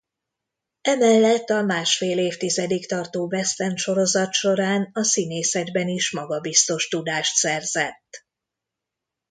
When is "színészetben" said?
5.03-5.87